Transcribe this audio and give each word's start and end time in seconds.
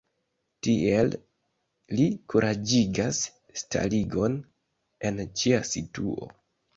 Tiel 0.67 1.11
li 1.99 2.07
kuraĝigas 2.33 3.19
starigon 3.61 4.39
en 5.11 5.21
ĉia 5.43 5.61
situo. 5.73 6.31